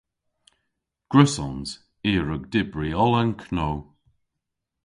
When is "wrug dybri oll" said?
2.23-3.13